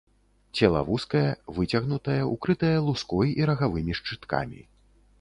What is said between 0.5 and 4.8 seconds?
Цела вузкае, выцягнутае, укрытае луской і рагавымі шчыткамі.